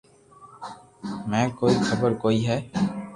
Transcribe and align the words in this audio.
منن 1.29 1.47
ڪوئي 1.59 1.75
خبر 1.87 2.11
ڪوئي 2.23 2.39
ھي 2.47 2.57